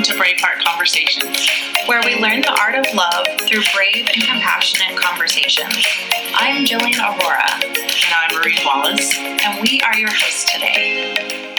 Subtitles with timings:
[0.00, 1.50] welcome to Braveheart Conversations,
[1.86, 5.84] where we learn the art of love through brave and compassionate conversations.
[6.34, 7.44] I'm Jillian Aurora.
[7.62, 9.14] And I'm Marie Wallace.
[9.18, 11.56] And we are your hosts today.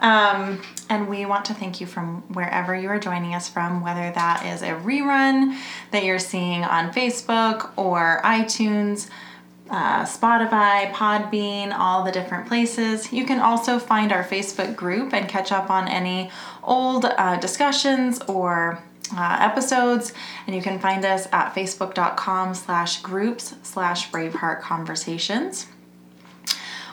[0.00, 4.10] Um, and we want to thank you from wherever you are joining us from, whether
[4.10, 5.56] that is a rerun
[5.92, 9.08] that you're seeing on Facebook or iTunes
[9.72, 13.10] uh, Spotify, Podbean, all the different places.
[13.10, 16.30] You can also find our Facebook group and catch up on any
[16.62, 18.82] old uh, discussions or
[19.16, 20.12] uh, episodes.
[20.46, 25.66] And you can find us at facebook.com slash groups slash braveheart conversations.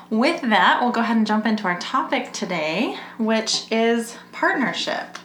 [0.09, 5.20] With that we'll go ahead and jump into our topic today which is partnership.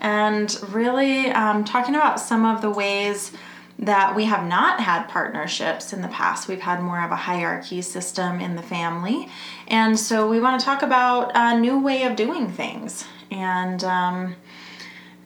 [0.00, 3.32] And really um, talking about some of the ways
[3.78, 6.48] that we have not had partnerships in the past.
[6.48, 9.28] We've had more of a hierarchy system in the family.
[9.68, 14.36] And so we want to talk about a new way of doing things and um,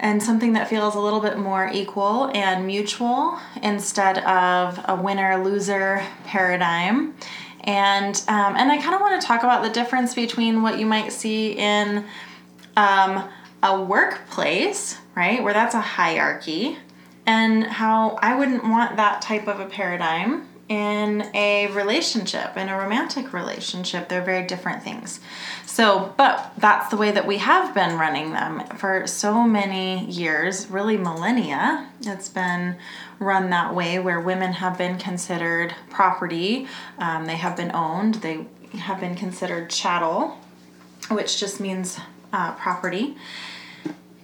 [0.01, 5.45] and something that feels a little bit more equal and mutual instead of a winner
[5.45, 7.15] loser paradigm.
[7.61, 10.87] And um, and I kind of want to talk about the difference between what you
[10.87, 12.05] might see in
[12.77, 13.29] um,
[13.63, 16.79] a workplace, right, where that's a hierarchy,
[17.27, 22.79] and how I wouldn't want that type of a paradigm in a relationship, in a
[22.79, 24.09] romantic relationship.
[24.09, 25.19] They're very different things.
[25.67, 30.71] So, but that's the way that we have been running them for so many years,
[30.71, 31.91] really millennia.
[32.03, 32.77] It's been
[33.19, 38.47] run that way where women have been considered property, um, they have been owned, they
[38.79, 40.39] have been considered chattel,
[41.11, 41.99] which just means
[42.33, 43.17] uh, property.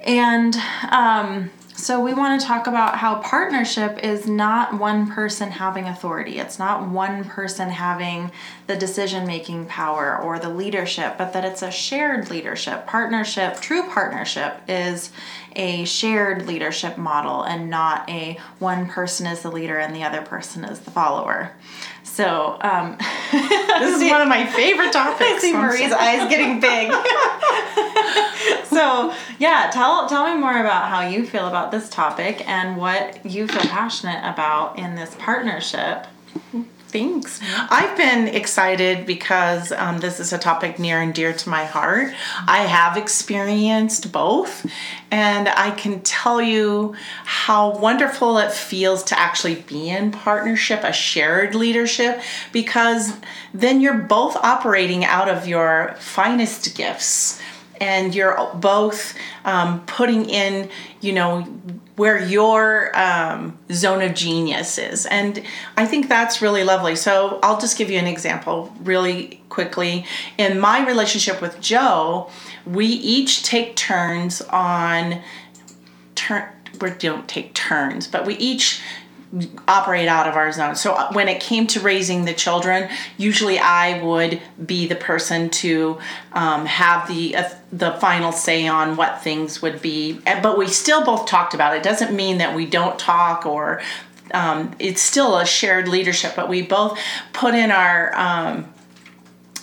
[0.06, 0.54] And
[0.92, 6.38] um, so, we want to talk about how partnership is not one person having authority.
[6.38, 8.30] It's not one person having
[8.66, 12.86] the decision making power or the leadership, but that it's a shared leadership.
[12.86, 15.10] Partnership, true partnership, is
[15.54, 20.22] a shared leadership model and not a one person is the leader and the other
[20.22, 21.52] person is the follower.
[22.16, 22.96] So, um,
[23.30, 25.20] this is one of my favorite topics.
[25.20, 26.90] I see Marie's eyes getting big.
[28.64, 33.27] so, yeah, tell tell me more about how you feel about this topic and what
[33.27, 36.06] you feel passionate about in this partnership.
[36.89, 37.41] Thanks.
[37.42, 42.14] I've been excited because um, this is a topic near and dear to my heart.
[42.47, 44.64] I have experienced both,
[45.11, 46.95] and I can tell you
[47.25, 52.20] how wonderful it feels to actually be in partnership, a shared leadership,
[52.52, 53.13] because
[53.52, 57.42] then you're both operating out of your finest gifts
[57.81, 59.14] and you're both
[59.45, 60.70] um, putting in,
[61.01, 61.42] you know,
[61.97, 65.07] where your um, zone of genius is.
[65.07, 65.42] And
[65.77, 66.95] I think that's really lovely.
[66.95, 70.05] So I'll just give you an example really quickly.
[70.37, 72.31] In my relationship with Joe,
[72.67, 75.23] we each take turns on
[76.14, 76.51] turn
[76.81, 78.83] we don't take turns, but we each
[79.67, 80.77] operate out of our zone.
[80.77, 85.51] So uh, when it came to raising the children, usually I would be the person
[85.51, 85.98] to
[86.33, 90.20] um, have the uh, the final say on what things would be.
[90.42, 91.79] But we still both talked about it.
[91.79, 93.83] it doesn't mean that we don't talk or
[94.33, 96.35] um, it's still a shared leadership.
[96.37, 96.98] But we both
[97.33, 98.73] put in our um,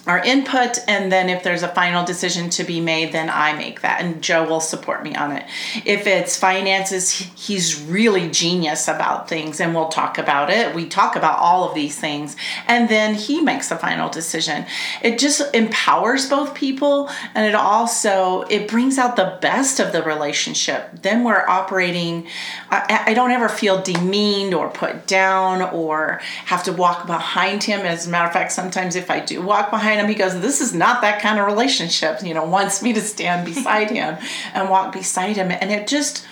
[0.06, 3.82] our input and then if there's a final decision to be made then i make
[3.82, 5.46] that and joe will support me on it.
[5.86, 10.74] If it's finances he's really genius about things and we'll talk about it.
[10.74, 12.36] We talk about all of these things
[12.68, 14.66] and then he makes the final decision.
[15.02, 20.04] It just empowers both people and it also it brings out the best of the
[20.04, 21.02] relationship.
[21.02, 22.28] Then we're operating
[22.70, 27.82] i, I don't ever feel demeaned or put down or have to walk behind him.
[27.82, 30.14] As a matter of fact sometimes if i do walk behind behind him.
[30.14, 32.22] He goes, This is not that kind of relationship.
[32.24, 34.18] You know, wants me to stand beside him
[34.54, 35.52] and walk beside him.
[35.52, 36.26] And it just,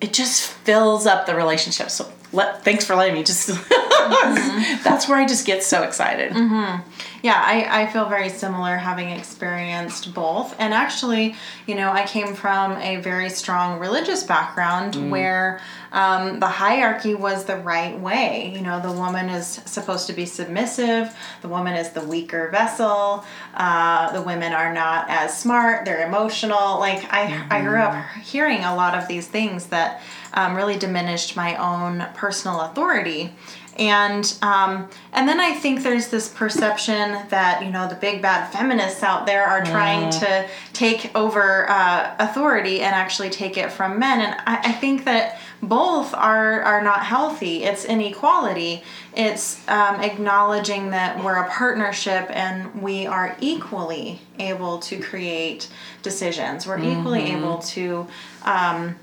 [0.00, 1.90] it just fills up the relationship.
[1.90, 4.82] So let, thanks for letting me just, mm-hmm.
[4.82, 6.32] that's where I just get so excited.
[6.32, 7.17] Mm-hmm.
[7.22, 10.54] Yeah, I, I feel very similar having experienced both.
[10.58, 11.34] And actually,
[11.66, 15.10] you know, I came from a very strong religious background mm.
[15.10, 15.60] where
[15.90, 18.52] um, the hierarchy was the right way.
[18.54, 23.24] You know, the woman is supposed to be submissive, the woman is the weaker vessel,
[23.54, 26.78] uh, the women are not as smart, they're emotional.
[26.78, 27.52] Like, I, mm-hmm.
[27.52, 28.20] I grew up mm-hmm.
[28.20, 30.02] hearing a lot of these things that
[30.34, 33.32] um, really diminished my own personal authority
[33.78, 38.50] and um, and then I think there's this perception that you know the big bad
[38.52, 43.98] feminists out there are trying to take over uh, authority and actually take it from
[43.98, 47.64] men, and I, I think that both are are not healthy.
[47.64, 48.82] It's inequality.
[49.14, 55.68] It's um, acknowledging that we're a partnership and we are equally able to create
[56.02, 56.66] decisions.
[56.66, 58.06] We're equally able to
[58.44, 58.96] um,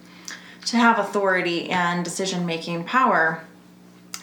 [0.66, 3.45] to have authority and decision making power.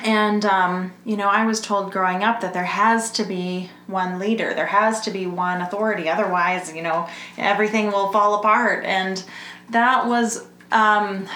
[0.03, 4.19] And, um, you know, I was told growing up that there has to be one
[4.19, 6.09] leader, there has to be one authority.
[6.09, 7.09] Otherwise, you know,
[7.39, 8.85] everything will fall apart.
[8.85, 9.23] And
[9.71, 11.29] that was, um,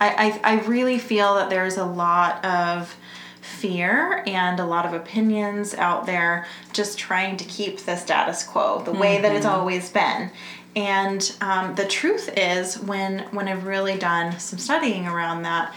[0.00, 2.96] I, I, I really feel that there's a lot of
[3.42, 8.82] fear and a lot of opinions out there just trying to keep the status quo
[8.82, 10.30] the way that it's always been.
[10.74, 15.74] And um, the truth is, when when I've really done some studying around that,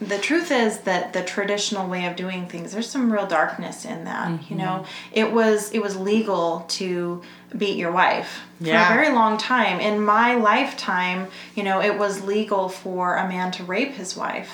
[0.00, 4.04] the truth is that the traditional way of doing things there's some real darkness in
[4.04, 4.84] that you know?
[5.12, 7.22] It was it was legal to
[7.56, 8.86] beat your wife Yeah.
[8.86, 9.80] for a very long time.
[9.80, 14.50] In my lifetime you know it was legal for a man to rape his wife.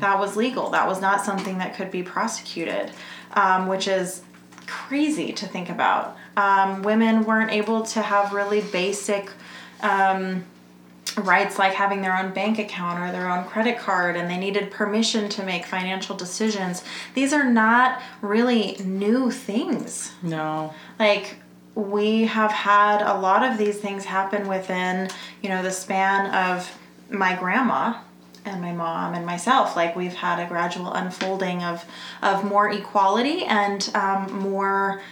[0.00, 0.70] That was legal.
[0.70, 2.92] That was not something that could be prosecuted
[3.32, 4.22] um, which is
[4.66, 6.16] crazy to think about.
[6.36, 9.30] Um, women weren't able to have really basic
[9.82, 10.44] um,
[11.16, 14.70] rights like having their own bank account or their own credit card and they needed
[14.70, 16.84] permission to make financial decisions.
[17.14, 20.12] These are not really new things.
[20.22, 20.74] No.
[20.98, 21.36] Like
[21.74, 25.08] we have had a lot of these things happen within,
[25.42, 26.78] you know, the span of
[27.10, 27.98] my grandma
[28.44, 31.84] and my mom and myself like we've had a gradual unfolding of
[32.22, 35.02] of more equality and um, more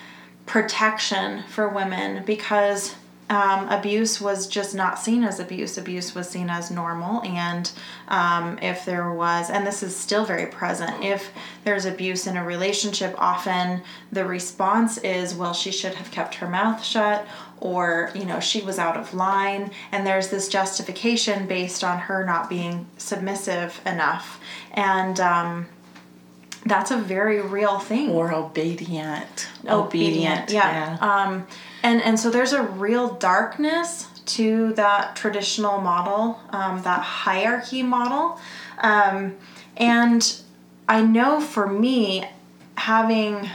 [0.47, 2.95] protection for women because
[3.31, 5.79] um, abuse was just not seen as abuse.
[5.79, 7.71] Abuse was seen as normal, and
[8.09, 11.31] um, if there was, and this is still very present, if
[11.65, 13.83] there's abuse in a relationship, often
[14.13, 17.27] the response is, well, she should have kept her mouth shut,
[17.61, 22.27] or, you know, she was out of line, and there's this justification based on her
[22.27, 24.39] not being submissive enough.
[24.73, 25.67] And, um,
[26.67, 29.49] that's a very real thing Or obedient.
[29.69, 31.47] obedient yeah, um
[31.85, 38.41] and and so there's a real darkness to that traditional model um, that hierarchy model.
[38.79, 39.37] Um,
[39.77, 40.41] and
[40.89, 42.25] i know for me
[42.77, 43.49] having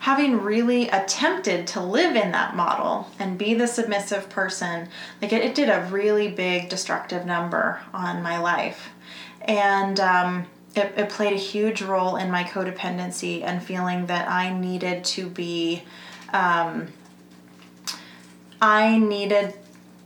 [0.00, 4.88] having really attempted to live in that model and be the submissive person
[5.22, 8.90] like it, it did a really big destructive number on my life.
[9.42, 14.52] And um, it, it played a huge role in my codependency and feeling that i
[14.52, 15.82] needed to be
[16.32, 16.86] um,
[18.60, 19.54] i needed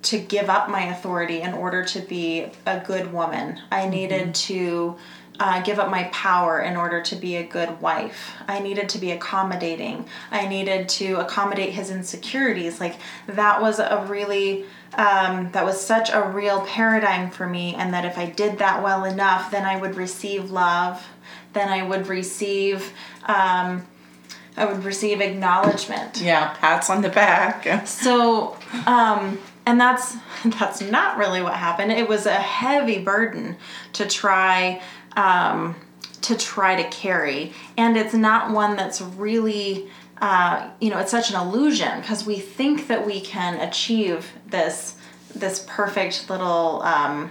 [0.03, 4.97] to give up my authority in order to be a good woman i needed to
[5.41, 8.33] uh, give up my power in order to be a good wife.
[8.49, 10.07] I needed to be accommodating.
[10.31, 12.81] I needed to accommodate his insecurities.
[12.81, 12.97] Like
[13.29, 17.75] that was a really, um, that was such a real paradigm for me.
[17.77, 21.07] And that if I did that well enough, then I would receive love.
[21.53, 22.93] Then I would receive,
[23.27, 23.87] um,
[24.59, 26.21] I would receive acknowledgement.
[26.21, 27.67] Yeah, pats on the back.
[27.87, 28.57] So,
[28.87, 31.93] um, and that's that's not really what happened.
[31.93, 33.57] It was a heavy burden
[33.95, 34.83] to try
[35.17, 35.77] um,
[36.23, 39.89] to try to carry, and it's not one that's really.
[40.21, 44.97] Uh, you know, it's such an illusion because we think that we can achieve this
[45.33, 47.31] this perfect little um,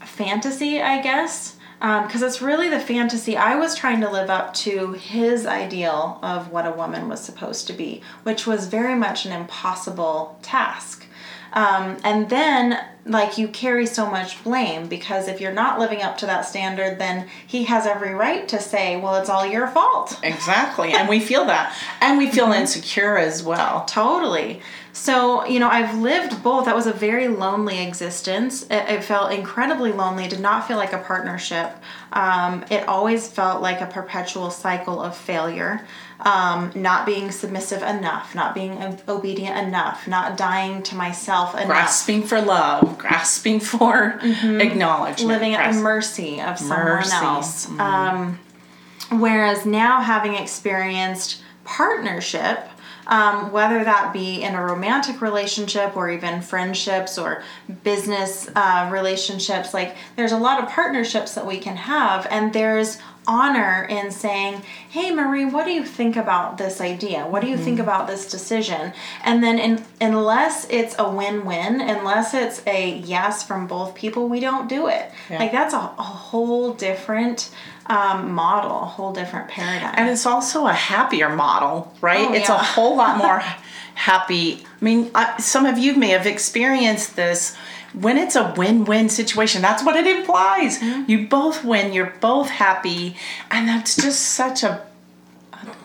[0.00, 1.56] fantasy, I guess.
[1.80, 3.38] Because it's really the fantasy.
[3.38, 7.66] I was trying to live up to his ideal of what a woman was supposed
[7.68, 11.06] to be, which was very much an impossible task.
[11.52, 16.16] Um, and then, like, you carry so much blame because if you're not living up
[16.18, 20.20] to that standard, then he has every right to say, well, it's all your fault.
[20.22, 20.92] Exactly.
[20.92, 21.76] And we feel that.
[22.00, 23.84] And we feel insecure as well.
[23.86, 24.60] Totally.
[24.92, 26.64] So, you know, I've lived both.
[26.64, 28.62] That was a very lonely existence.
[28.64, 30.24] It, it felt incredibly lonely.
[30.24, 31.70] It did not feel like a partnership.
[32.12, 35.86] Um, it always felt like a perpetual cycle of failure.
[36.20, 41.66] Um, not being submissive enough, not being obedient enough, not dying to myself enough.
[41.66, 45.28] Grasping for love, grasping for acknowledgement.
[45.28, 47.24] living at the mercy of someone Mercy.
[47.24, 47.68] else.
[47.78, 48.38] Um,
[49.12, 52.68] whereas now, having experienced partnership,
[53.10, 57.42] um, whether that be in a romantic relationship or even friendships or
[57.82, 62.98] business uh, relationships, like there's a lot of partnerships that we can have, and there's
[63.26, 67.26] honor in saying, "Hey Marie, what do you think about this idea?
[67.26, 68.92] What do you think about this decision?"
[69.24, 74.38] And then in, unless it's a win-win, unless it's a yes from both people, we
[74.40, 75.10] don't do it.
[75.28, 75.40] Yeah.
[75.40, 77.50] Like that's a, a whole different
[77.90, 79.92] um, model, a whole different paradigm.
[79.96, 82.28] And it's also a happier model, right?
[82.28, 83.38] Oh, it's a whole lot more
[83.94, 84.62] happy.
[84.80, 87.56] I mean, I, some of you may have experienced this.
[87.92, 90.78] When it's a win win situation, that's what it implies.
[90.78, 91.10] Mm-hmm.
[91.10, 93.16] You both win, you're both happy,
[93.50, 94.86] and that's just such a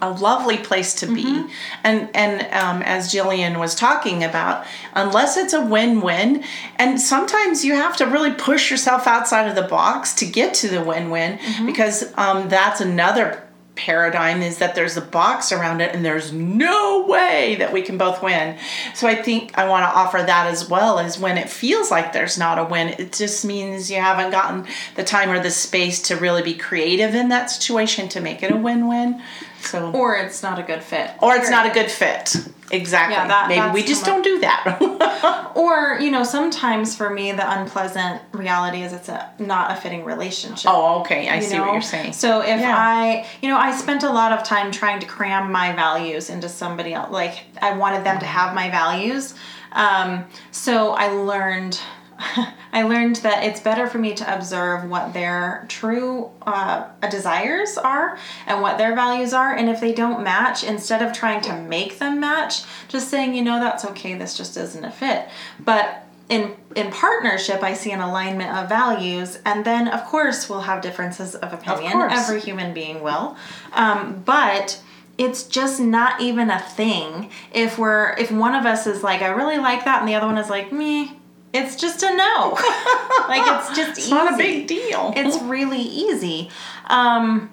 [0.02, 1.24] a lovely place to be.
[1.24, 1.48] Mm-hmm.
[1.84, 6.44] And and um, as Jillian was talking about, unless it's a win-win,
[6.78, 10.68] and sometimes you have to really push yourself outside of the box to get to
[10.68, 11.66] the win-win, Mm-hmm.
[11.66, 13.42] because um, that's another
[13.76, 17.98] paradigm is that there's a box around it and there's no way that we can
[17.98, 18.58] both win.
[18.94, 22.14] So I think I want to offer that as well as when it feels like
[22.14, 24.66] there's not a win, it just means you haven't gotten
[24.96, 28.52] the time or the space to really be creative in that situation to make it
[28.52, 29.22] a win-win.
[29.66, 31.12] So or it's not a good fit.
[31.22, 32.36] or it's not a good fit.
[32.72, 33.14] Exactly.
[33.16, 34.80] Yeah, that- Maybe we just don't do that.
[35.56, 40.04] Or you know, sometimes for me, the unpleasant reality is it's a not a fitting
[40.04, 40.70] relationship.
[40.70, 41.30] oh, okay.
[41.30, 41.62] I see know?
[41.64, 42.12] what you're saying.
[42.14, 42.76] So if Yeah.
[42.78, 46.50] I, you know, I spent a lot of time trying to cram my values into
[46.50, 47.10] somebody else.
[47.12, 49.34] Like I wanted them to have my values.
[49.72, 51.80] Um, so I learned,
[52.72, 58.18] I learned that it's better for me to observe what their true uh, desires are
[58.48, 59.56] and what their values are.
[59.56, 63.44] And if they don't match, instead of trying to make them match, just saying, you
[63.44, 64.16] know, that's okay.
[64.16, 65.30] This just isn't a fit.
[65.60, 70.62] But in in partnership i see an alignment of values and then of course we'll
[70.62, 72.12] have differences of opinion course.
[72.12, 73.38] every human being will
[73.74, 74.82] um, but
[75.20, 79.28] it's just not even a thing if we're if one of us is like i
[79.28, 81.20] really like that and the other one is like me
[81.56, 82.52] it's just a no
[83.28, 85.14] like it's just it's not a big deal.
[85.16, 86.50] It's really easy.
[86.86, 87.52] Um,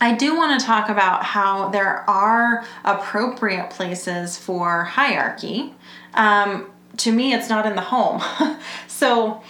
[0.00, 5.74] I do want to talk about how there are appropriate places for hierarchy.
[6.14, 8.22] Um, to me, it's not in the home.
[8.88, 9.42] so,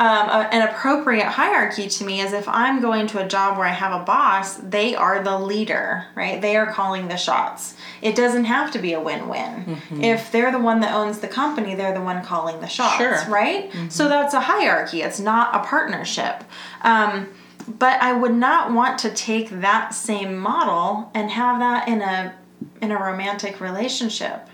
[0.00, 3.66] um, a- an appropriate hierarchy to me is if I'm going to a job where
[3.66, 6.40] I have a boss, they are the leader, right?
[6.40, 7.74] They are calling the shots.
[8.00, 9.76] It doesn't have to be a win win.
[10.02, 13.20] If they're the one that owns the company, they're the one calling the shots, Sure.
[13.28, 13.70] right?
[13.90, 16.44] So that's a hierarchy, it's not a partnership.
[16.80, 17.28] Um,
[17.68, 22.34] but I would not want to take that same model and have that in a
[22.80, 24.48] in a romantic relationship.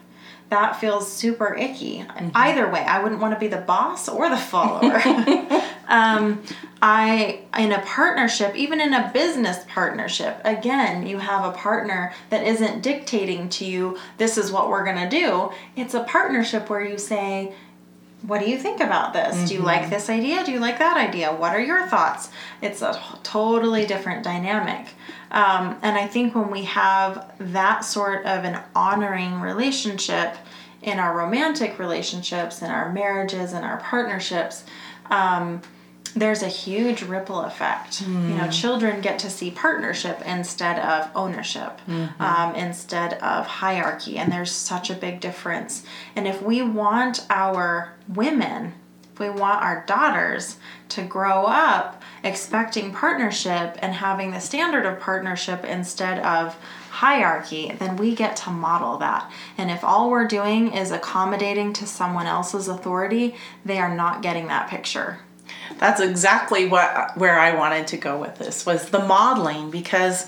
[0.48, 2.04] That feels super icky.
[2.34, 5.02] Either way, I wouldn't want to be the boss or the follower.
[5.88, 6.42] um,
[6.80, 12.46] I in a partnership, even in a business partnership, again, you have a partner that
[12.46, 13.98] isn't dictating to you.
[14.18, 15.50] This is what we're gonna do.
[15.74, 17.54] It's a partnership where you say,
[18.26, 19.48] what do you think about this?
[19.48, 20.44] Do you like this idea?
[20.44, 21.32] Do you like that idea?
[21.32, 22.30] What are your thoughts?
[22.60, 24.88] It's a totally different dynamic.
[25.30, 30.36] Um, and I think when we have that sort of an honoring relationship
[30.82, 34.64] in our romantic relationships, in our marriages, in our partnerships,
[35.10, 35.62] um,
[36.16, 38.00] there's a huge ripple effect.
[38.00, 41.80] You know, children get to see partnership instead of ownership,
[42.18, 45.84] um, instead of hierarchy, and there's such a big difference.
[46.16, 48.72] And if we want our women,
[49.12, 50.56] if we want our daughters
[50.90, 56.56] to grow up expecting partnership and having the standard of partnership instead of
[56.90, 59.30] hierarchy, then we get to model that.
[59.58, 63.34] And if all we're doing is accommodating to someone else's authority,
[63.66, 65.20] they are not getting that picture.
[65.78, 70.26] That's exactly what where I wanted to go with this was the modeling because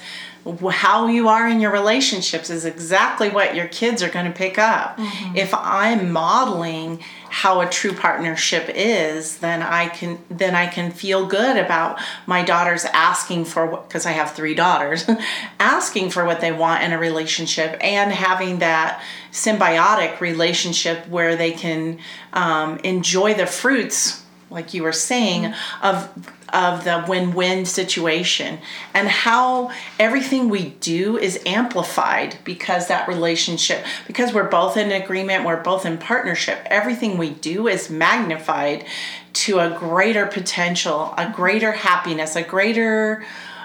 [0.70, 4.58] how you are in your relationships is exactly what your kids are going to pick
[4.58, 4.98] up.
[5.34, 11.26] If I'm modeling how a true partnership is, then I can then I can feel
[11.26, 15.04] good about my daughters asking for because I have 3 daughters,
[15.60, 19.02] asking for what they want in a relationship and having that
[19.32, 21.98] symbiotic relationship where they can
[22.32, 25.52] um, enjoy the fruits like you were saying
[25.82, 26.08] of
[26.52, 28.58] of the win-win situation.
[28.94, 35.44] And how everything we do is amplified because that relationship because we're both in agreement
[35.44, 38.84] we're both in partnership everything we do is magnified
[39.32, 43.24] to a greater potential a greater happiness a greater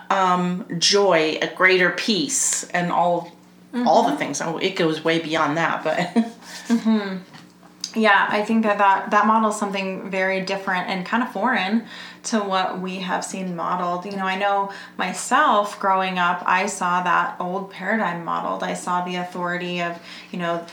[0.10, 3.32] um, joy a greater peace and all
[3.76, 4.40] all the things.
[4.42, 6.32] Oh it goes way beyond that but
[7.96, 11.86] yeah, I think that that, that model is something very different and kind of foreign
[12.24, 14.06] to what we have seen modeled.
[14.06, 18.64] You know, I know myself growing up, I saw that old paradigm modeled.
[18.64, 20.66] I saw the authority of, you know,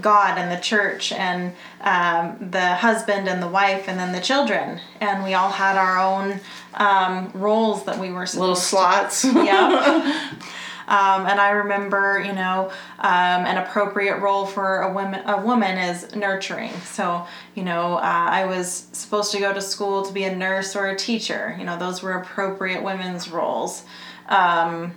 [0.00, 4.80] God and the church and um, the husband and the wife and then the children.
[5.00, 6.40] And we all had our own
[6.74, 9.22] um, roles that we were little slots.
[9.24, 10.38] To, yeah.
[10.86, 15.78] Um, and I remember, you know, um, an appropriate role for a woman a woman
[15.78, 16.72] is nurturing.
[16.80, 20.76] So, you know, uh, I was supposed to go to school to be a nurse
[20.76, 21.56] or a teacher.
[21.58, 23.84] You know, those were appropriate women's roles.
[24.28, 24.94] Um,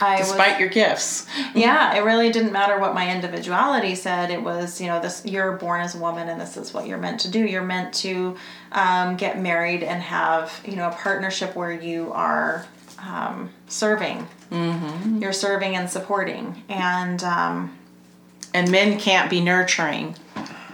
[0.00, 1.26] I Despite was, your gifts.
[1.54, 4.30] Yeah, it really didn't matter what my individuality said.
[4.30, 6.98] It was, you know, this you're born as a woman and this is what you're
[6.98, 7.38] meant to do.
[7.38, 8.36] You're meant to
[8.72, 12.66] um, get married and have, you know, a partnership where you are
[12.98, 14.26] um, serving.
[14.50, 15.18] Mm-hmm.
[15.18, 17.76] You're serving and supporting, and um,
[18.54, 20.16] and men can't be nurturing,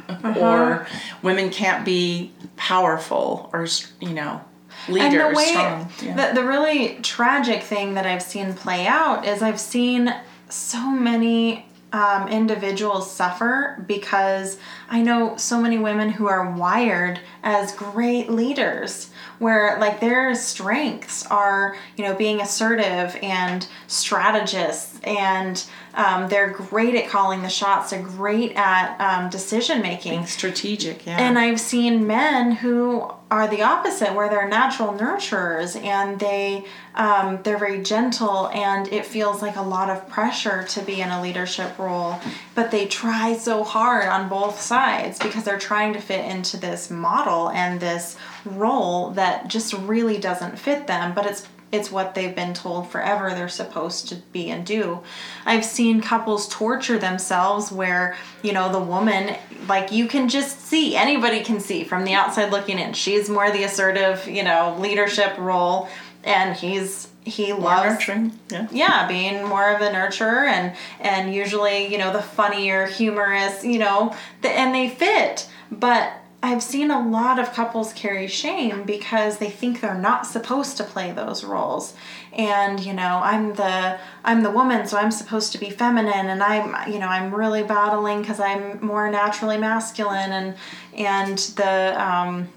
[0.08, 0.34] uh-huh.
[0.38, 0.86] or
[1.22, 3.66] women can't be powerful, or
[4.00, 4.42] you know,
[4.88, 5.92] leader and the way, strong.
[6.02, 6.28] Yeah.
[6.30, 10.14] The the really tragic thing that I've seen play out is I've seen
[10.48, 17.72] so many um, individuals suffer because I know so many women who are wired as
[17.72, 19.10] great leaders
[19.42, 26.94] where like their strengths are you know being assertive and strategists and um, they're great
[26.94, 31.16] at calling the shots they're great at um, decision making strategic yeah.
[31.18, 37.40] And i've seen men who are the opposite where they're natural nurturers and they um,
[37.44, 41.22] they're very gentle and it feels like a lot of pressure to be in a
[41.22, 42.20] leadership role.
[42.54, 46.90] But they try so hard on both sides because they're trying to fit into this
[46.90, 52.36] model and this role that just really doesn't fit them but it's it's what they've
[52.36, 55.00] been told forever they're supposed to be and do.
[55.46, 59.34] I've seen couples torture themselves where, you know, the woman,
[59.66, 62.92] like you can just see, anybody can see from the outside looking in.
[62.92, 65.88] She's more the assertive, you know, leadership role
[66.24, 68.38] and he's he more loves nurturing.
[68.50, 68.68] Yeah.
[68.72, 73.78] yeah being more of a nurturer and and usually you know the funnier humorous you
[73.78, 76.12] know the, and they fit but
[76.44, 80.84] I've seen a lot of couples carry shame because they think they're not supposed to
[80.84, 81.94] play those roles.
[82.32, 86.42] And, you know, I'm the I'm the woman, so I'm supposed to be feminine and
[86.42, 90.56] I'm, you know, I'm really battling cuz I'm more naturally masculine and
[90.94, 92.48] and the um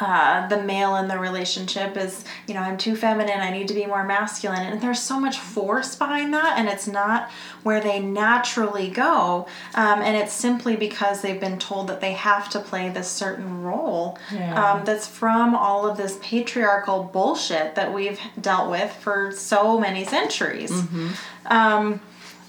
[0.00, 3.74] uh, the male in the relationship is, you know, I'm too feminine, I need to
[3.74, 4.62] be more masculine.
[4.62, 7.30] And there's so much force behind that, and it's not
[7.62, 9.46] where they naturally go.
[9.74, 13.62] Um, and it's simply because they've been told that they have to play this certain
[13.62, 14.72] role yeah.
[14.72, 20.04] um, that's from all of this patriarchal bullshit that we've dealt with for so many
[20.04, 20.70] centuries.
[20.70, 21.08] Mm-hmm.
[21.46, 22.00] Um,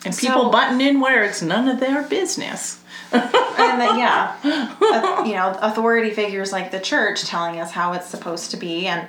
[0.06, 2.82] and people so, button in where it's none of their business
[3.12, 8.52] and then yeah, you know, authority figures like the church telling us how it's supposed
[8.52, 9.08] to be, and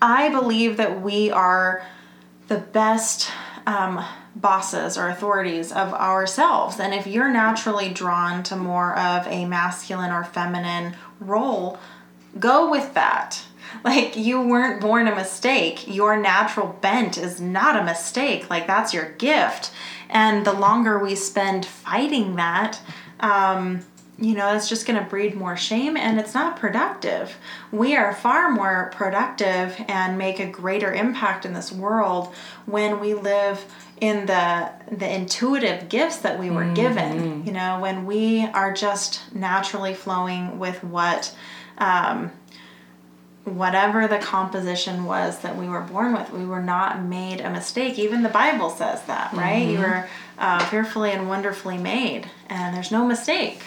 [0.00, 1.84] I believe that we are
[2.48, 3.30] the best
[3.66, 4.04] um,
[4.36, 6.78] bosses or authorities of ourselves.
[6.78, 11.78] And if you're naturally drawn to more of a masculine or feminine role,
[12.38, 13.42] go with that.
[13.82, 15.92] Like, you weren't born a mistake.
[15.92, 18.48] Your natural bent is not a mistake.
[18.48, 19.72] Like, that's your gift.
[20.08, 22.80] And the longer we spend fighting that,
[23.20, 23.84] um,
[24.18, 27.36] you know, it's just going to breed more shame and it's not productive.
[27.70, 33.14] We are far more productive and make a greater impact in this world when we
[33.14, 33.64] live
[34.00, 36.74] in the the intuitive gifts that we were mm-hmm.
[36.74, 37.46] given.
[37.46, 41.34] You know, when we are just naturally flowing with what
[41.78, 42.32] um,
[43.46, 46.30] whatever the composition was that we were born with.
[46.32, 47.96] We were not made a mistake.
[47.96, 49.62] Even the Bible says that, right?
[49.62, 49.70] Mm-hmm.
[49.70, 53.62] You were uh, fearfully and wonderfully made, and there's no mistake.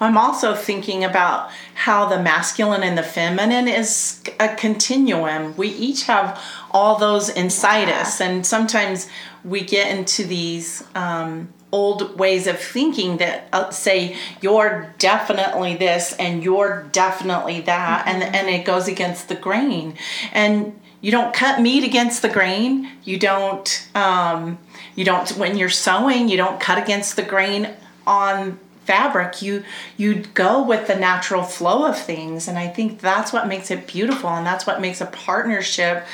[0.00, 5.56] I'm also thinking about how the masculine and the feminine is a continuum.
[5.56, 8.02] We each have all those inside yeah.
[8.02, 9.08] us, and sometimes
[9.44, 16.14] we get into these um, old ways of thinking that uh, say you're definitely this
[16.20, 18.22] and you're definitely that mm-hmm.
[18.22, 19.96] and and it goes against the grain
[20.32, 24.56] and you don't cut meat against the grain you don't um,
[24.94, 27.74] you don't when you're sewing you don't cut against the grain
[28.06, 29.64] on fabric you
[29.96, 33.86] you go with the natural flow of things and i think that's what makes it
[33.86, 36.04] beautiful and that's what makes a partnership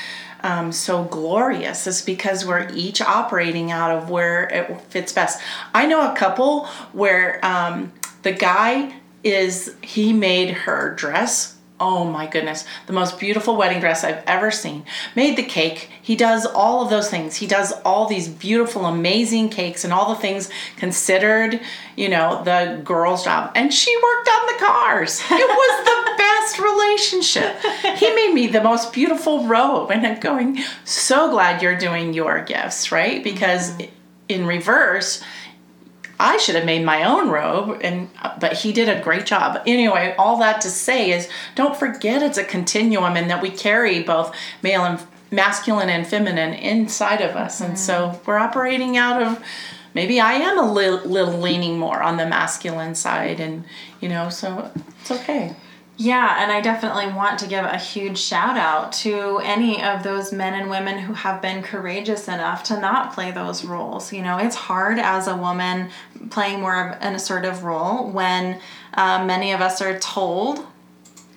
[0.42, 5.40] um, so glorious is because we're each operating out of where it fits best.
[5.74, 12.27] I know a couple where um, the guy is he made her dress oh my
[12.27, 14.85] goodness, the most beautiful wedding dress I've ever seen.
[15.16, 15.90] Made the cake.
[16.03, 17.37] He does all of those things.
[17.37, 21.61] He does all these beautiful, amazing cakes and all the things considered,
[21.97, 23.53] you know, the girl's job.
[23.55, 25.21] And she worked on the cars.
[25.31, 27.99] It was the best relationship.
[27.99, 29.90] He made me the most beautiful robe.
[29.90, 33.25] And I'm going, so glad you're doing your gifts, right?
[33.25, 33.90] Because mm-hmm.
[34.29, 35.23] in reverse,
[36.20, 39.61] I should have made my own robe and but he did a great job.
[39.66, 44.02] Anyway, all that to say is don't forget it's a continuum and that we carry
[44.02, 47.56] both male and masculine and feminine inside of us.
[47.61, 47.70] Mm-hmm.
[47.70, 49.42] And so we're operating out of
[49.94, 53.64] maybe I am a little leaning more on the masculine side and
[54.00, 55.56] you know, so it's okay.
[56.02, 60.32] Yeah, and I definitely want to give a huge shout out to any of those
[60.32, 64.10] men and women who have been courageous enough to not play those roles.
[64.10, 65.90] You know, it's hard as a woman
[66.30, 68.62] playing more of an assertive role when
[68.94, 70.66] uh, many of us are told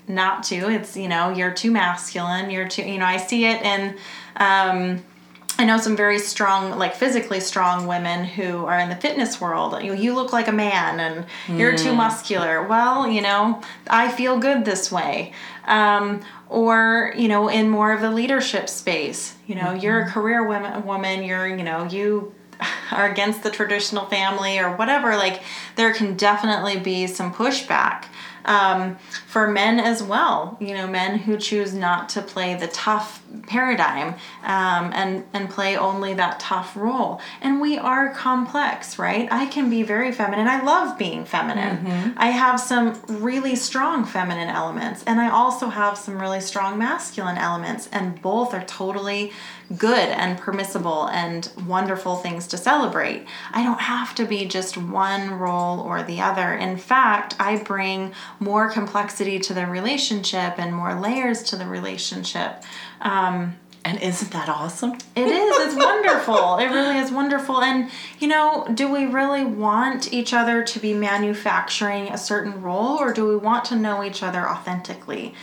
[0.07, 0.71] not to.
[0.71, 3.97] It's, you know, you're too masculine, you're too, you know, I see it in.
[4.37, 5.03] Um,
[5.59, 9.81] I know some very strong, like physically strong women who are in the fitness world.
[9.83, 11.59] You, you look like a man and mm.
[11.59, 11.97] you're too hmm.
[11.97, 12.65] muscular.
[12.67, 15.31] Well, you know, I feel good this way.
[15.65, 19.79] Um, or, you know, in more of a leadership space, you know, mm-hmm.
[19.79, 22.33] you're a career woman, woman, you're, you know, you
[22.91, 25.15] are against the traditional family or whatever.
[25.15, 25.41] Like,
[25.75, 28.05] there can definitely be some pushback
[28.45, 30.57] um, for men as well.
[30.59, 35.75] You know, men who choose not to play the tough paradigm um, and and play
[35.77, 37.19] only that tough role.
[37.41, 39.27] And we are complex, right?
[39.31, 40.47] I can be very feminine.
[40.47, 41.77] I love being feminine.
[41.77, 42.17] Mm-hmm.
[42.17, 47.37] I have some really strong feminine elements, and I also have some really strong masculine
[47.37, 49.31] elements, and both are totally
[49.77, 53.25] good and permissible and wonderful things to celebrate.
[53.51, 56.53] I don't have to be just one role or the other.
[56.53, 62.63] In fact, I bring more complexity to the relationship and more layers to the relationship.
[63.01, 64.93] Um, and isn't that awesome?
[65.15, 65.67] It is.
[65.67, 66.57] It's wonderful.
[66.63, 67.61] It really is wonderful.
[67.61, 72.97] And, you know, do we really want each other to be manufacturing a certain role
[72.97, 75.33] or do we want to know each other authentically?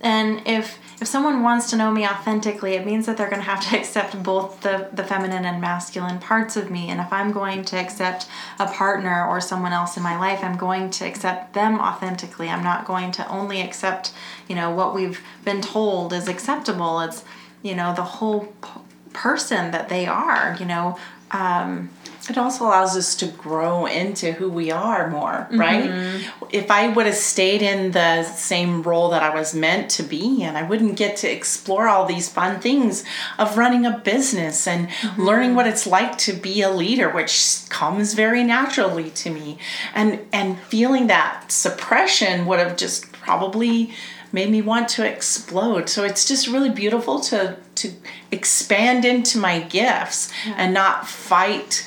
[0.00, 3.48] And if if someone wants to know me authentically, it means that they're going to
[3.48, 6.88] have to accept both the, the feminine and masculine parts of me.
[6.88, 8.26] And if I'm going to accept
[8.58, 12.48] a partner or someone else in my life, I'm going to accept them authentically.
[12.48, 14.12] I'm not going to only accept,
[14.48, 17.00] you know, what we've been told is acceptable.
[17.00, 17.22] It's,
[17.62, 18.80] you know, the whole p-
[19.12, 20.98] person that they are, you know.
[21.30, 21.90] Um,
[22.28, 25.84] it also allows us to grow into who we are more, right?
[25.84, 26.44] Mm-hmm.
[26.50, 30.42] If I would have stayed in the same role that I was meant to be
[30.42, 33.04] in, I wouldn't get to explore all these fun things
[33.38, 35.22] of running a business and mm-hmm.
[35.22, 39.58] learning what it's like to be a leader, which comes very naturally to me.
[39.94, 43.92] And and feeling that suppression would have just probably
[44.32, 45.88] made me want to explode.
[45.88, 47.92] So it's just really beautiful to to
[48.32, 50.54] expand into my gifts yeah.
[50.56, 51.86] and not fight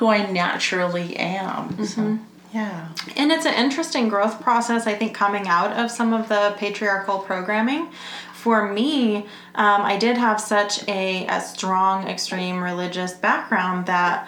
[0.00, 1.68] who I naturally am.
[1.74, 1.84] Mm-hmm.
[1.84, 2.18] So,
[2.54, 2.88] yeah.
[3.16, 7.18] And it's an interesting growth process, I think, coming out of some of the patriarchal
[7.18, 7.90] programming.
[8.32, 14.26] For me, um, I did have such a, a strong, extreme religious background that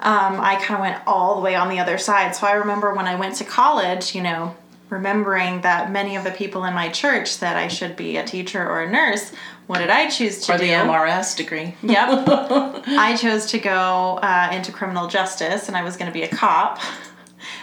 [0.00, 2.34] um, I kind of went all the way on the other side.
[2.34, 4.56] So I remember when I went to college, you know,
[4.88, 8.62] remembering that many of the people in my church said I should be a teacher
[8.62, 9.32] or a nurse.
[9.66, 10.64] What did I choose to or do?
[10.64, 11.74] Or the MRS degree.
[11.82, 12.24] Yep.
[12.28, 16.28] I chose to go uh, into criminal justice, and I was going to be a
[16.28, 16.78] cop.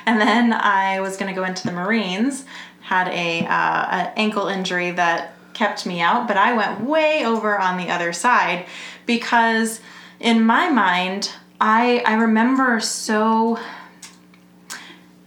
[0.05, 2.45] And then I was going to go into the Marines.
[2.81, 7.77] Had a, uh, ankle injury that kept me out, but I went way over on
[7.77, 8.65] the other side
[9.05, 9.79] because
[10.19, 11.31] in my mind,
[11.61, 13.59] I I remember so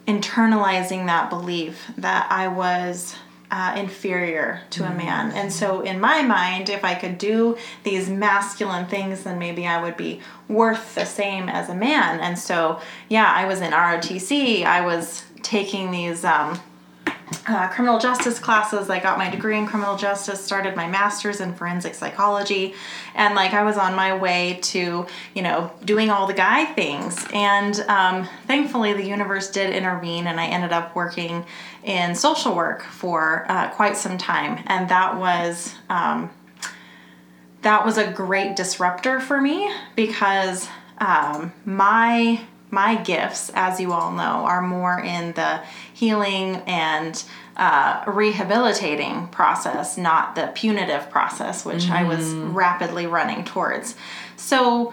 [0.06, 3.16] internalizing that belief that I was
[3.50, 5.30] uh, inferior to a man.
[5.32, 9.80] And so, in my mind, if I could do these masculine things, then maybe I
[9.80, 12.20] would be worth the same as a man.
[12.20, 16.24] And so, yeah, I was in ROTC, I was taking these.
[16.24, 16.60] Um,
[17.46, 18.88] uh, criminal justice classes.
[18.90, 22.74] I got my degree in criminal justice, started my master's in forensic psychology,
[23.14, 27.26] and like I was on my way to, you know, doing all the guy things.
[27.32, 31.44] And um, thankfully, the universe did intervene, and I ended up working
[31.82, 35.74] in social work for uh, quite some time, and that was.
[35.88, 36.30] Um,
[37.62, 42.40] that was a great disruptor for me because um, my
[42.76, 45.62] my gifts, as you all know, are more in the
[45.94, 47.24] healing and
[47.56, 51.92] uh, rehabilitating process, not the punitive process, which mm.
[51.92, 52.54] I was mm.
[52.54, 53.96] rapidly running towards.
[54.36, 54.92] So,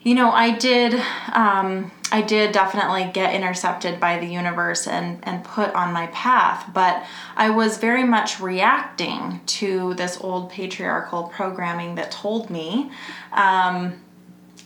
[0.00, 0.94] you know, I did.
[1.34, 6.70] Um, I did definitely get intercepted by the universe and, and put on my path,
[6.72, 7.04] but
[7.36, 12.90] I was very much reacting to this old patriarchal programming that told me
[13.32, 14.00] um,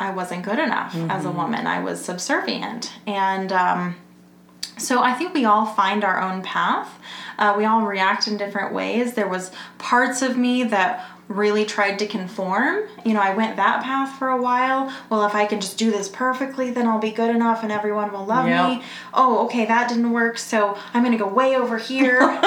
[0.00, 1.10] I wasn't good enough mm-hmm.
[1.10, 1.66] as a woman.
[1.66, 2.92] I was subservient.
[3.06, 3.96] And um,
[4.78, 6.98] so I think we all find our own path.
[7.38, 9.14] Uh, we all react in different ways.
[9.14, 12.82] There was parts of me that really tried to conform.
[13.04, 14.92] You know, I went that path for a while.
[15.08, 18.12] Well, if I can just do this perfectly, then I'll be good enough and everyone
[18.12, 18.68] will love yep.
[18.68, 18.84] me.
[19.14, 22.20] Oh, okay, that didn't work, so I'm gonna go way over here.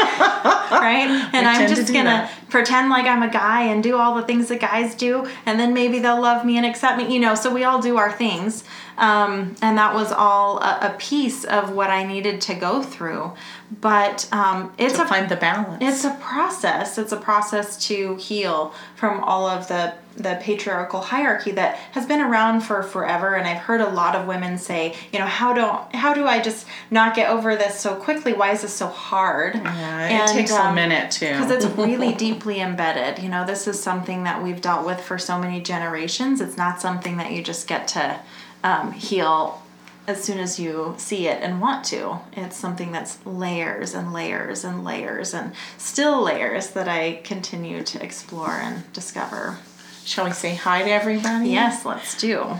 [0.71, 1.29] right?
[1.33, 2.31] And I'm just gonna that.
[2.49, 5.73] Pretend like I'm a guy and do all the things that guys do, and then
[5.73, 8.63] maybe they'll love me and accept me, you know, so we all do our things.
[8.97, 13.33] Um, and that was all a, a, piece of what I needed to go through.
[13.81, 15.79] But um, it's to a find the balance.
[15.81, 16.97] It's a process.
[16.97, 22.21] It's a process to heal from all of the the patriarchal hierarchy that has been
[22.21, 25.97] around for forever and I've heard a lot of women say, you know, how do
[25.97, 28.33] how do I just not get over this so quickly?
[28.33, 29.55] Why is this so hard?
[29.55, 31.27] Yeah, and, it takes um, a minute too.
[31.27, 33.21] Because it's really deeply embedded.
[33.21, 36.41] You know, this is something that we've dealt with for so many generations.
[36.41, 38.19] It's not something that you just get to
[38.63, 39.61] um, heal
[40.07, 42.19] as soon as you see it and want to.
[42.33, 48.03] It's something that's layers and layers and layers and still layers that I continue to
[48.03, 49.57] explore and discover.
[50.05, 51.49] Shall we say hi to everybody?
[51.49, 52.59] Yes, let's do.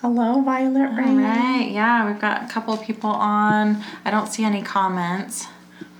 [0.00, 1.20] Hello, Violet Rain.
[1.20, 3.84] All right, yeah, we've got a couple of people on.
[4.04, 5.46] I don't see any comments.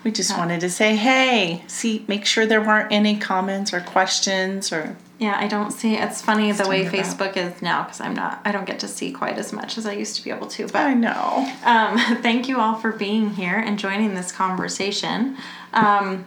[0.02, 0.38] We just yeah.
[0.38, 5.36] wanted to say hey, see, make sure there weren't any comments or questions or yeah,
[5.38, 5.94] I don't see.
[5.94, 8.40] It's funny the way Facebook is now because I'm not.
[8.44, 10.66] I don't get to see quite as much as I used to be able to.
[10.66, 11.50] But I know.
[11.64, 15.38] Um, thank you all for being here and joining this conversation.
[15.72, 16.26] Um,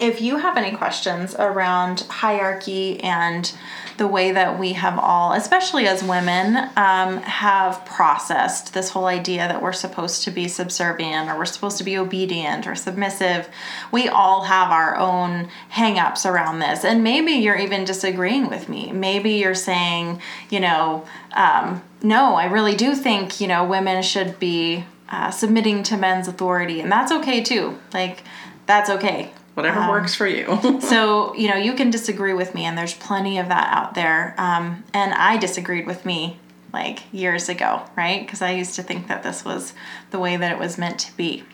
[0.00, 3.52] if you have any questions around hierarchy and
[3.98, 9.46] the way that we have all, especially as women, um, have processed this whole idea
[9.46, 13.46] that we're supposed to be subservient or we're supposed to be obedient or submissive.
[13.92, 16.82] We all have our own hangups around this.
[16.82, 18.90] And maybe you're even disagreeing with me.
[18.90, 24.40] Maybe you're saying, you know, um, no, I really do think, you know, women should
[24.40, 26.80] be uh, submitting to men's authority.
[26.80, 27.78] And that's okay too.
[27.92, 28.22] Like,
[28.64, 30.80] that's okay whatever um, works for you.
[30.80, 34.34] so, you know, you can disagree with me, and there's plenty of that out there.
[34.38, 36.38] Um, and I disagreed with me
[36.72, 38.24] like years ago, right?
[38.24, 39.74] Because I used to think that this was
[40.10, 41.44] the way that it was meant to be.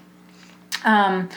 [0.85, 1.29] Um,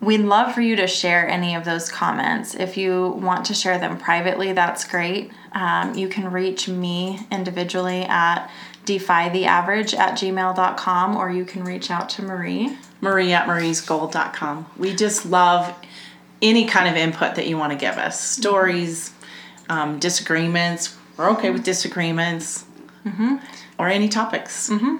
[0.00, 2.54] we'd love for you to share any of those comments.
[2.54, 5.32] If you want to share them privately, that's great.
[5.52, 8.50] Um, you can reach me individually at
[8.84, 12.76] defytheaverage at gmail.com or you can reach out to Marie.
[13.00, 14.66] Marie at mariesgold.com.
[14.76, 15.74] We just love
[16.44, 19.12] any kind of input that you want to give us stories,
[19.68, 20.96] um, disagreements.
[21.16, 22.64] We're okay with disagreements
[23.04, 23.36] mm-hmm.
[23.78, 24.68] or any topics.
[24.68, 24.96] Mm-hmm.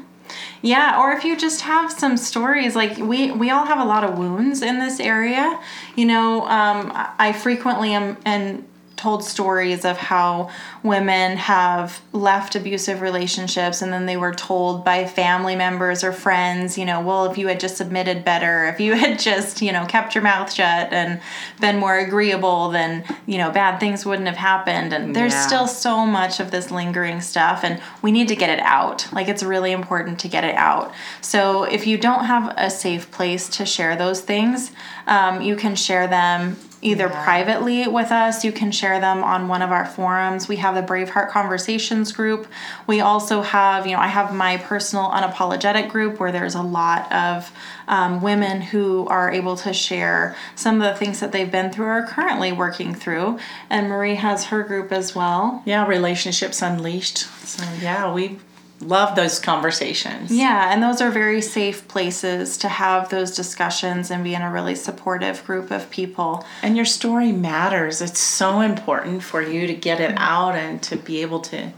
[0.63, 4.03] Yeah, or if you just have some stories, like we we all have a lot
[4.05, 5.61] of wounds in this area.
[5.95, 10.51] You know, um, I frequently am and told stories of how
[10.83, 16.79] women have left abusive relationships and then they were told by family members or friends,
[16.79, 19.85] you know, well, if you had just submitted better, if you had just, you know,
[19.87, 21.21] kept your mouth shut and
[21.61, 24.93] been more agreeable, then, you know, bad things wouldn't have happened.
[24.93, 25.47] And there's yeah.
[25.47, 29.13] still so much of this lingering stuff and we need to get it out.
[29.13, 30.93] Like it's really important to get it out.
[31.21, 34.71] So if you don't have a safe place to share those things,
[35.07, 37.25] um, you can share them either yeah.
[37.25, 38.45] privately with us.
[38.45, 40.47] You can share them on one of our forums.
[40.47, 42.47] We have the Braveheart Conversations group.
[42.87, 47.11] We also have, you know, I have my personal unapologetic group where there's a lot
[47.11, 47.51] of
[47.89, 51.87] um, women who are able to share some of the things that they've been through
[51.87, 53.39] or are currently working through.
[53.71, 55.63] And Marie has her group as well.
[55.65, 57.19] Yeah, Relationships Unleashed.
[57.19, 58.39] So, yeah, we
[58.87, 60.31] love those conversations.
[60.31, 64.51] Yeah, and those are very safe places to have those discussions and be in a
[64.51, 66.45] really supportive group of people.
[66.63, 68.01] And your story matters.
[68.01, 71.73] It's so important for you to get it out and to be able to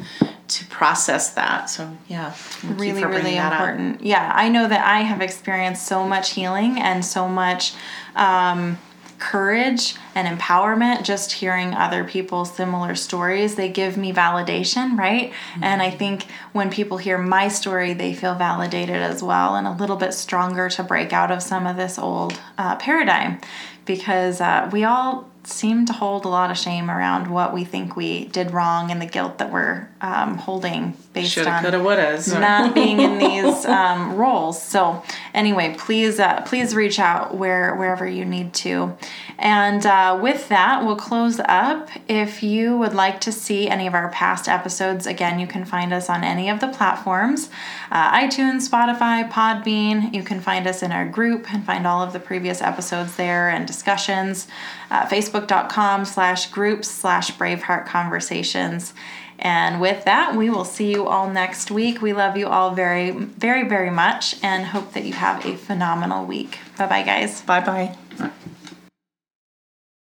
[0.49, 1.69] to process that.
[1.69, 4.01] So, yeah, really really important.
[4.03, 7.75] Yeah, I know that I have experienced so much healing and so much
[8.15, 8.79] um,
[9.19, 15.63] courage and empowerment just hearing other people's similar stories they give me validation right mm-hmm.
[15.63, 19.73] and i think when people hear my story they feel validated as well and a
[19.73, 23.39] little bit stronger to break out of some of this old uh, paradigm
[23.85, 27.97] because uh, we all seem to hold a lot of shame around what we think
[27.97, 32.23] we did wrong and the guilt that we're um, holding based Shoulda, on coulda, woulda.
[32.41, 34.61] not being in these um, roles.
[34.61, 38.97] So, anyway, please uh, please reach out where wherever you need to.
[39.39, 41.89] And uh, with that, we'll close up.
[42.09, 45.93] If you would like to see any of our past episodes, again, you can find
[45.93, 47.51] us on any of the platforms
[47.91, 50.13] uh, iTunes, Spotify, Podbean.
[50.13, 53.49] You can find us in our group and find all of the previous episodes there
[53.49, 54.49] and discussions.
[54.91, 58.95] Uh, Facebook.com slash groups slash Braveheart Conversations.
[59.39, 62.01] And with that, we will see you all next week.
[62.01, 66.25] We love you all very, very, very much and hope that you have a phenomenal
[66.25, 66.59] week.
[66.79, 67.43] Bye bye, guys.
[67.43, 68.33] Bye bye.